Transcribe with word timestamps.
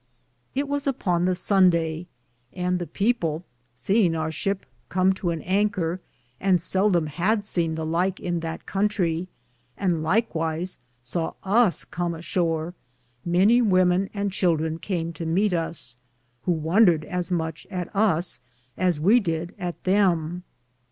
It 0.55 0.67
was 0.67 0.87
upon 0.87 1.25
the 1.25 1.35
Sondaye, 1.35 2.07
and 2.53 2.79
the 2.79 2.87
people 2.87 3.45
seinge 3.75 4.17
our 4.17 4.31
ship 4.31 4.65
com 4.89 5.13
to 5.13 5.29
an 5.29 5.43
anker, 5.43 5.99
and 6.39 6.57
seldum 6.59 7.05
had 7.05 7.45
sene 7.45 7.75
the 7.75 7.85
lyke 7.85 8.19
in 8.19 8.39
that 8.39 8.65
contrie, 8.65 9.27
and 9.77 10.01
lykwyse 10.03 10.77
saw 11.03 11.33
us 11.43 11.85
com 11.85 12.15
a 12.15 12.21
shore, 12.23 12.73
many 13.23 13.61
wemen 13.61 14.09
and 14.11 14.31
childrin 14.31 14.81
came 14.81 15.13
to 15.13 15.25
meet 15.27 15.53
us, 15.53 15.97
who 16.45 16.51
wondred 16.51 17.05
as 17.05 17.29
muche 17.31 17.67
at 17.69 17.95
us 17.95 18.39
as 18.77 18.99
we 18.99 19.19
did 19.19 19.53
at 19.59 19.83
them. 19.83 20.41